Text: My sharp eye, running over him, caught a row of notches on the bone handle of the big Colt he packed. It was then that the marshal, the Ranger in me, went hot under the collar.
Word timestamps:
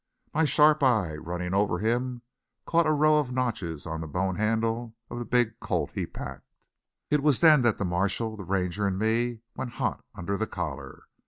My 0.33 0.45
sharp 0.45 0.81
eye, 0.81 1.13
running 1.13 1.53
over 1.53 1.77
him, 1.77 2.23
caught 2.65 2.87
a 2.87 2.91
row 2.91 3.19
of 3.19 3.31
notches 3.31 3.85
on 3.85 4.01
the 4.01 4.07
bone 4.07 4.35
handle 4.35 4.95
of 5.11 5.19
the 5.19 5.25
big 5.25 5.59
Colt 5.59 5.91
he 5.91 6.07
packed. 6.07 6.57
It 7.11 7.21
was 7.21 7.39
then 7.39 7.61
that 7.61 7.77
the 7.77 7.85
marshal, 7.85 8.35
the 8.35 8.43
Ranger 8.43 8.87
in 8.87 8.97
me, 8.97 9.41
went 9.55 9.73
hot 9.73 10.03
under 10.15 10.37
the 10.37 10.47
collar. 10.47 11.03